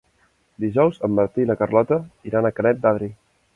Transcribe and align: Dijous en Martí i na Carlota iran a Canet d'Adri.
Dijous 0.63 0.97
en 1.09 1.13
Martí 1.19 1.45
i 1.45 1.51
na 1.51 1.57
Carlota 1.61 2.01
iran 2.31 2.51
a 2.51 2.55
Canet 2.61 2.83
d'Adri. 2.87 3.15